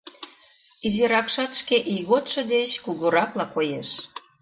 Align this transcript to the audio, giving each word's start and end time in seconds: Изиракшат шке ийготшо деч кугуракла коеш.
Изиракшат 0.85 1.51
шке 1.59 1.77
ийготшо 1.93 2.41
деч 2.53 2.69
кугуракла 2.83 3.45
коеш. 3.55 3.89